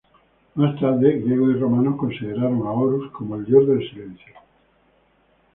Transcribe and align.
Más 0.55 0.79
tarde, 0.79 1.19
griegos 1.19 1.51
y 1.55 1.59
romanos 1.59 1.95
consideraron 1.99 2.65
a 2.65 2.71
Horus 2.71 3.11
como 3.11 3.35
el 3.35 3.45
dios 3.45 3.67
del 3.67 3.87
silencio. 3.87 4.33